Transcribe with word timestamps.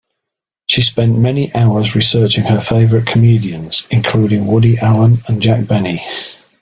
She 0.65 0.81
spent 0.81 1.15
many 1.19 1.53
hours 1.53 1.93
researching 1.93 2.45
her 2.45 2.59
favorite 2.59 3.05
comedians, 3.05 3.85
including 3.91 4.47
Woody 4.47 4.79
Allen 4.79 5.21
and 5.27 5.43
Jack 5.43 5.67
Benny. 5.67 6.01